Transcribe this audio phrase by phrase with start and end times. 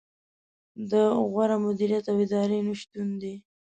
[0.89, 0.91] د
[1.31, 3.35] غوره مدیریت او ادارې نه شتون دی.